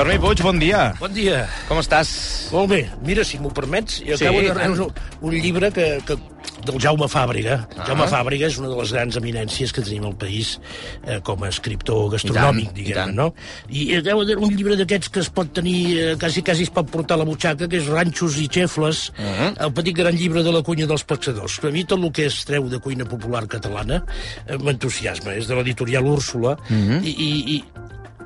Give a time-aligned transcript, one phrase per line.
[0.00, 0.94] Fermí Puig, bon dia.
[0.96, 1.42] Bon dia.
[1.68, 2.08] Com estàs?
[2.54, 2.78] Molt bé.
[3.04, 4.86] Mira, si m'ho permets, jo Sí, acabo de rebre
[5.20, 6.14] un, llibre que, que,
[6.64, 7.58] del Jaume Fàbrega.
[7.76, 7.84] Ah.
[7.90, 10.54] Jaume Fàbrega és una de les grans eminències que tenim al país
[11.04, 13.12] eh, com a escriptor gastronòmic, I tant, i diguem tant.
[13.18, 13.26] no?
[13.68, 16.88] I acabo de un llibre d'aquests que es pot tenir, eh, quasi, quasi es pot
[16.88, 19.52] portar a la butxaca, que és Ranxos i Xefles, Uh -huh.
[19.66, 21.60] el petit gran llibre de la cuina dels pescadors.
[21.62, 24.02] A mi tot el que es treu de cuina popular catalana
[24.46, 25.34] eh, m'entusiasma.
[25.34, 27.04] És de l'editorial Úrsula, uh -huh.
[27.04, 27.64] i, i, i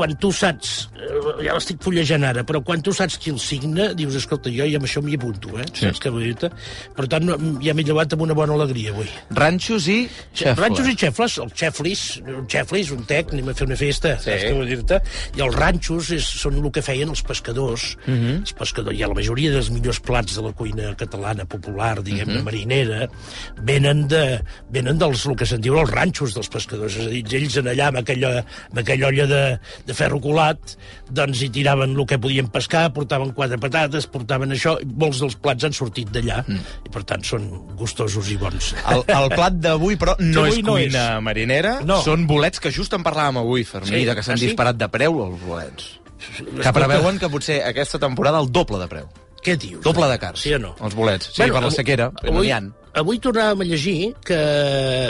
[0.00, 3.92] quan tu saps, eh, ja l'estic fullejant ara, però quan tu saps qui el signa,
[3.94, 5.64] dius, escolta, jo i amb això m'hi apunto, eh?
[5.72, 5.86] Sí.
[5.86, 6.50] Saps què vull dir-te?
[6.96, 7.28] Per tant,
[7.64, 9.08] ja m'he llevat amb una bona alegria avui.
[9.30, 10.58] Ranxos i xefles.
[10.58, 14.30] Ranxos i xefles, el xeflis, un xeflis, un tec, anem a fer una festa, Sí.
[14.30, 15.00] saps què vull dir-te?
[15.36, 17.96] I els ranxos és, són el que feien els pescadors.
[18.06, 18.20] Uh Mhm.
[18.26, 18.40] -huh.
[18.40, 22.36] Els pescadors, i la majoria dels millors plats de la cuina catalana popular, diguem-ne, Mhm.
[22.36, 22.44] uh -huh.
[22.44, 23.08] marinera,
[23.62, 26.96] venen, de, venen dels, el que se'n diu els ranxos dels pescadors.
[26.96, 28.38] És a dir, ells en allà, amb aquella,
[28.70, 30.58] amb aquella olla de, de ferro colat,
[31.12, 35.36] doncs hi tiraven el que podien pescar, portaven quatre patates, portaven això, i molts dels
[35.42, 36.74] plats han sortit d'allà, mm.
[36.86, 38.72] i per tant són gustosos i bons.
[38.94, 41.22] El, el plat d'avui, però, no Avui és no cuina és.
[41.26, 41.74] marinera.
[41.86, 42.00] No.
[42.06, 44.04] Són bolets que just en parlàvem avui, Fermí, Sí?
[44.08, 44.50] de que s'han Ah, sí?
[44.52, 45.90] disparat de preu, els bolets.
[46.60, 49.06] Que preveuen que potser aquesta temporada el doble de preu.
[49.44, 49.80] Què dius?
[49.84, 50.42] Doble de cars.
[50.44, 50.74] Sí o no?
[50.84, 51.32] Els bolets.
[51.32, 52.60] Sí, per la avui- sequera, però no avui, ha.
[53.00, 54.36] Avui tornàvem a llegir que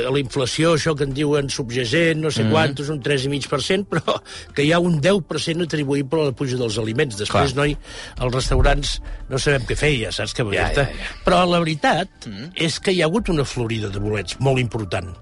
[0.04, 2.52] la inflació, això que en diuen subjacent, no sé mm.
[2.52, 4.18] quant, és un 3,5%, però
[4.54, 7.16] que hi ha un 10% atribuïble a la puja dels aliments.
[7.16, 7.64] Després, Clar.
[7.64, 7.76] noi,
[8.20, 8.98] als restaurants
[9.32, 11.10] no sabem què feia, saps què Ja, ja, ja.
[11.24, 12.52] Però la veritat mm.
[12.68, 15.14] és que hi ha hagut una florida de bolets molt important.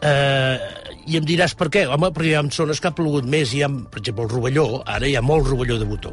[0.00, 0.56] Uh,
[1.08, 1.86] I em diràs per què?
[1.88, 4.82] Home, perquè hi ha zones que ha plogut més, hi ha, per exemple, el rovelló,
[4.84, 6.12] ara hi ha molt rovelló de botó.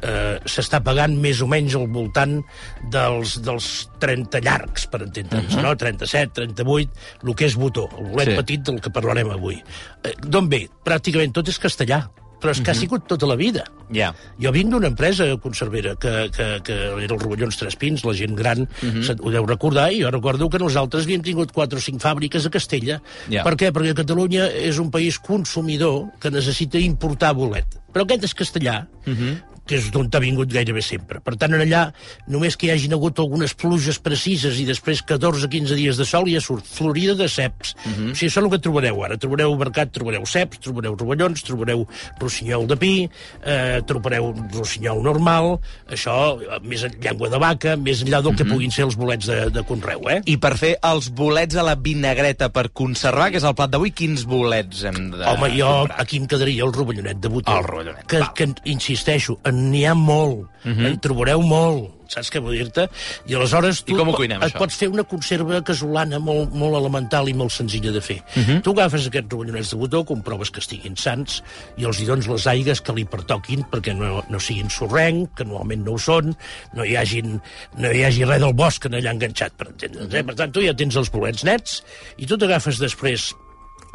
[0.00, 2.42] Uh, s'està pagant més o menys al voltant
[2.90, 5.62] dels, dels 30 llargs, per entendre'ns, uh -huh.
[5.62, 5.76] no?
[5.76, 6.90] 37, 38,
[7.26, 8.36] el que és botó, el bolet Sí.
[8.36, 9.56] petit del que parlarem avui.
[10.04, 10.68] Uh, D'on ve?
[10.84, 12.08] Pràcticament tot és castellà,
[12.40, 12.70] però és que uh -huh.
[12.70, 13.64] ha sigut tota la vida.
[13.92, 14.14] Ja.
[14.40, 18.34] Jo vinc d'una empresa conservera que, que, que era el Rovellons Tres Pins, la gent
[18.36, 19.00] gran uh Mhm.
[19.02, 19.16] -huh.
[19.20, 22.50] ho deu recordar, i jo recordo que nosaltres havíem tingut 4 o 5 fàbriques a
[22.50, 23.02] Castella.
[23.28, 23.42] Ja.
[23.42, 23.70] Per què?
[23.72, 27.66] Perquè Catalunya és un país consumidor que necessita importar bolet.
[27.92, 29.16] Però aquest és castellà, uh Mhm.
[29.16, 31.20] -huh que és d'on ha vingut gairebé sempre.
[31.22, 31.84] Per tant, en allà,
[32.26, 36.40] només que hi hagin hagut algunes pluges precises i després 14-15 dies de sol, ja
[36.42, 37.76] surt florida de ceps.
[37.78, 38.10] Uh -huh.
[38.10, 39.16] O sigui, això és el que trobareu ara.
[39.16, 41.86] Trobareu mercat, trobareu ceps, trobareu rovellons, trobareu
[42.18, 43.10] rossinyol de pi,
[43.44, 48.44] eh, trobareu rossinyol normal, això, eh, més en llengua de vaca, més enllà del que
[48.44, 50.20] puguin ser els bolets de, de conreu, eh?
[50.26, 53.92] I per fer els bolets a la vinagreta per conservar, que és el plat d'avui,
[53.92, 56.00] quins bolets hem de Home, jo comprar?
[56.00, 57.56] aquí em quedaria el rovellonet de botó.
[57.56, 58.32] El rovellonet, Que, val.
[58.34, 60.86] que insisteixo, en n'hi ha molt, uh -huh.
[60.86, 62.86] en trobareu molt, saps què vull dir-te?
[63.30, 64.58] I aleshores tu I com ho cuinem, et això?
[64.58, 68.18] pots fer una conserva casolana molt, molt elemental i molt senzilla de fer.
[68.34, 68.62] Uh -huh.
[68.62, 71.42] Tu agafes aquests rovellonets de botó, comproves que estiguin sants
[71.76, 75.44] i els hi dones les aigues que li pertoquin perquè no, no siguin sorrenc, que
[75.44, 76.36] normalment no ho són,
[76.74, 77.40] no hi, hagin,
[77.76, 80.14] no hi hagi res del bosc en allà enganxat, per entendre'ns.
[80.14, 80.22] Eh?
[80.24, 81.82] Per tant, tu ja tens els bolets nets
[82.18, 83.34] i tu t'agafes després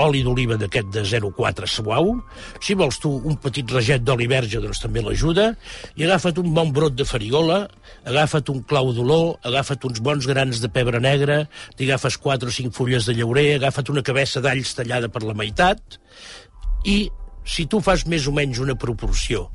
[0.04, 2.16] oli d'oliva d'aquest de 0,4 suau.
[2.60, 5.52] Si vols tu un petit raget d'oli verge, doncs també l'ajuda.
[5.96, 7.66] I agafa't un bon brot de farigola,
[8.04, 11.46] agafa't un clau d'olor, agafa't uns bons grans de pebre negre,
[11.76, 15.38] t'hi agafes 4 o 5 fulles de llaurer, agafa't una cabeça d'alls tallada per la
[15.38, 16.00] meitat,
[16.86, 17.06] i
[17.46, 19.48] si tu fas més o menys una proporció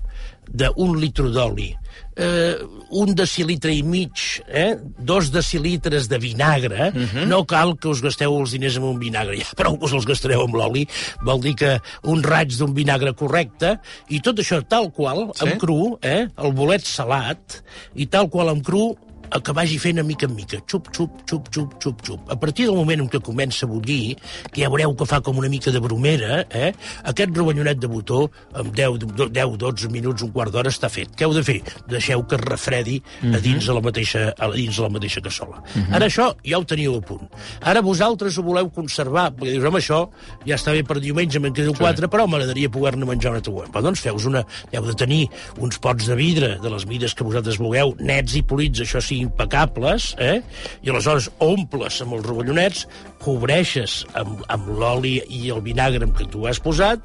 [0.51, 1.69] d'un litre d'oli,
[2.17, 2.57] eh,
[2.99, 7.27] un decilitre i mig, eh, dos decilitres de vinagre, uh -huh.
[7.27, 10.07] no cal que us gasteu els diners amb un vinagre, ja prou que us els
[10.07, 10.89] gastareu amb l'oli,
[11.23, 13.79] vol dir que un raig d'un vinagre correcte,
[14.09, 15.45] i tot això tal qual, sí?
[15.45, 17.63] amb cru, eh, el bolet salat,
[17.95, 18.97] i tal qual amb cru,
[19.31, 22.31] el que vagi fent a mica en mica, xup, xup, xup, xup, xup, xup.
[22.33, 24.17] A partir del moment en què comença a bullir,
[24.51, 26.73] que ja veureu que fa com una mica de bromera, eh?
[27.11, 28.25] aquest rovellonet de botó,
[28.55, 31.13] amb 10, 10 12 minuts, un quart d'hora, està fet.
[31.17, 31.61] Què heu de fer?
[31.91, 32.99] Deixeu que es refredi
[33.31, 35.63] a dins de la mateixa, a dins de la mateixa cassola.
[35.95, 37.29] Ara això ja ho teniu a punt.
[37.61, 40.03] Ara vosaltres ho voleu conservar, perquè dius, home, això
[40.47, 43.69] ja està bé per diumenge, me'n quedo quatre, però m'agradaria poder-ne menjar una taula.
[43.71, 44.45] Però doncs feus una...
[44.71, 45.25] Heu de tenir
[45.61, 49.20] uns pots de vidre de les mides que vosaltres vulgueu, nets i polits, això sí,
[49.21, 50.41] impecables, eh?
[50.83, 52.87] i aleshores omples amb els rovellonets,
[53.21, 57.05] cobreixes amb, amb l'oli i el vinagre amb què tu has posat,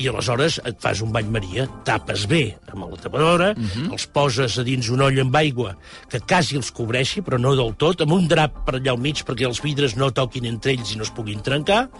[0.00, 3.90] i aleshores et fas un bany maria, tapes bé amb la tapadora, Mhm.
[3.92, 5.76] els poses a dins una olla amb aigua
[6.08, 9.20] que quasi els cobreixi, però no del tot, amb un drap per allà al mig
[9.22, 11.90] perquè els vidres no toquin entre ells i no es puguin trencar,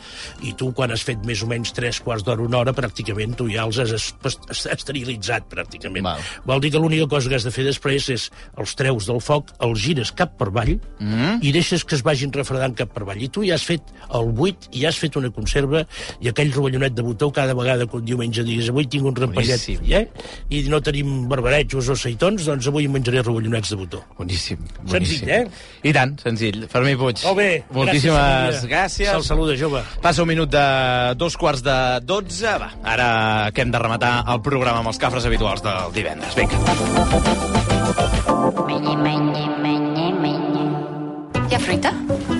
[0.41, 3.51] i tu, quan has fet més o menys tres quarts d'hora, una hora, pràcticament tu
[3.51, 4.15] ja els has es-
[4.49, 6.03] es- esterilitzat, pràcticament.
[6.03, 6.21] Val.
[6.47, 9.52] Vol dir que l'única cosa que has de fer després és els treus del foc,
[9.61, 11.39] els gires cap per avall Mhm.
[11.43, 13.21] i deixes que es vagin refredant cap per avall.
[13.23, 13.83] I tu ja has fet
[14.15, 15.87] el buit i ja has fet una conserva
[16.21, 19.79] i aquell rovellonet de botó cada vegada que un diumenge diguis avui tinc un Boníssim.
[19.93, 20.09] eh?
[20.51, 24.05] i no tenim barbarejos o seitons, doncs avui menjaré rovellonets de botó.
[24.19, 25.29] Boníssim, Senzill, boníssim.
[25.29, 25.49] eh?
[25.83, 26.67] I tant, senzill.
[26.69, 27.23] Fermí Puig.
[27.25, 27.65] Molt bé.
[27.71, 28.69] Moltíssimes gràcies.
[28.69, 29.11] gràcies.
[29.11, 29.83] Se'l saluda, jove.
[30.01, 32.47] Passa un minut de dos quarts de dotze.
[32.59, 36.35] Va, ara que hem de rematar el programa amb els cafres habituals del divendres.
[36.35, 37.62] Vinga.
[38.67, 40.65] Menye, menye, menye, menye.
[41.49, 41.91] Hi ha fruita?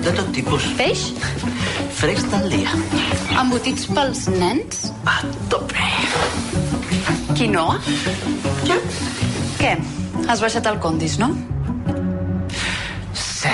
[0.03, 0.67] De tot tipus.
[0.79, 1.09] Peix?
[1.99, 2.71] Fresc del dia.
[3.41, 4.87] Embotits pels nens?
[5.03, 5.19] A
[5.51, 5.89] tope.
[7.35, 7.75] Quinoa?
[8.69, 8.79] Ja.
[9.59, 9.75] Què?
[10.29, 11.33] Has baixat al Condis, no?
[13.11, 13.51] Sí.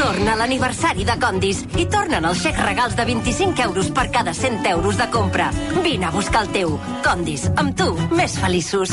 [0.00, 4.66] Torna l'aniversari de Condis i tornen els xecs regals de 25 euros per cada 100
[4.74, 5.52] euros de compra.
[5.82, 6.80] Vine a buscar el teu.
[7.06, 8.90] Condis, amb tu, més feliços.